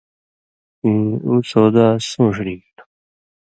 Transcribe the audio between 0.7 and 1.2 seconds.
کھیں